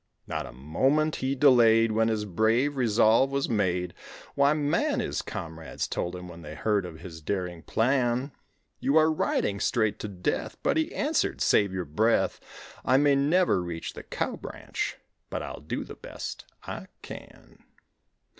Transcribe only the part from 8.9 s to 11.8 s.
are riding straight to death." But he answered, "Save